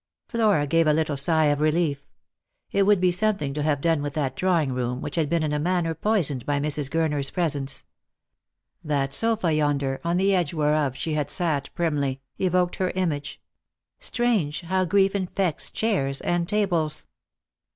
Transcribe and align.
Flora 0.27 0.65
gave 0.65 0.87
a 0.87 0.93
little 0.93 1.15
sigh 1.15 1.45
of 1.45 1.59
relief. 1.61 2.07
It 2.71 2.87
would 2.87 2.99
be 2.99 3.11
something 3.11 3.53
to 3.53 3.61
have 3.61 3.81
done 3.81 4.01
with 4.01 4.15
that 4.15 4.35
drawing 4.35 4.73
room, 4.73 4.99
which 4.99 5.15
had 5.15 5.29
been 5.29 5.43
in 5.43 5.53
a 5.53 5.59
manner 5.59 5.93
poisoned 5.93 6.43
by 6.43 6.59
Mrs. 6.59 6.89
Gurner's 6.89 7.29
presence. 7.29 7.83
That 8.83 9.11
sofa 9.13 9.53
yonder, 9.53 10.01
on 10.03 10.17
the 10.17 10.33
edge 10.33 10.55
whereof 10.55 10.95
she 10.95 11.13
had 11.13 11.29
sat 11.29 11.69
primly, 11.75 12.19
evoked 12.39 12.77
her 12.77 12.89
image. 12.95 13.39
Strange 13.99 14.61
how 14.61 14.85
grief 14.85 15.13
infects 15.13 15.69
chairs 15.69 16.19
and 16.21 16.49
tables 16.49 17.05